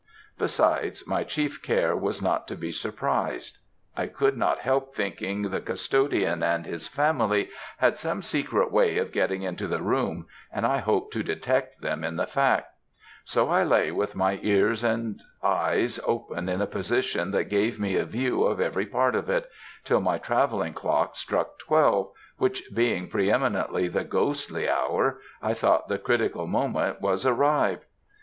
Besides, 0.39 1.05
my 1.05 1.23
chief 1.23 1.61
care 1.61 1.95
was 1.95 2.23
not 2.23 2.47
to 2.47 2.55
be 2.55 2.71
surprised. 2.71 3.59
I 3.95 4.07
could 4.07 4.35
not 4.35 4.57
help 4.61 4.95
thinking 4.95 5.43
the 5.51 5.61
custodian 5.61 6.41
and 6.41 6.65
his 6.65 6.87
family 6.87 7.51
had 7.77 7.97
some 7.99 8.23
secret 8.23 8.71
way 8.71 8.97
of 8.97 9.11
getting 9.11 9.43
into 9.43 9.67
the 9.67 9.83
room, 9.83 10.25
and 10.51 10.65
I 10.65 10.77
hoped 10.79 11.13
to 11.13 11.21
detect 11.21 11.81
them 11.81 12.03
in 12.03 12.15
the 12.15 12.25
fact; 12.25 12.65
so 13.25 13.49
I 13.51 13.63
lay 13.63 13.91
with 13.91 14.15
my 14.15 14.39
eyes 14.43 14.83
and 14.83 15.21
ears 15.45 15.99
open 16.03 16.49
in 16.49 16.61
a 16.61 16.65
position 16.65 17.29
that 17.29 17.43
gave 17.43 17.79
me 17.79 17.95
a 17.95 18.03
view 18.03 18.41
of 18.43 18.59
every 18.59 18.87
part 18.87 19.13
of 19.13 19.29
it, 19.29 19.47
till 19.83 20.01
my 20.01 20.17
travelling 20.17 20.73
clock 20.73 21.15
struck 21.15 21.59
twelve, 21.59 22.11
which 22.39 22.63
being 22.73 23.07
pre 23.07 23.29
eminently 23.31 23.87
the 23.87 24.03
ghostly 24.03 24.67
hour, 24.67 25.19
I 25.43 25.53
thought 25.53 25.89
the 25.89 25.99
critical 25.99 26.47
moment 26.47 27.01
was 27.01 27.23
arrived. 27.23 27.85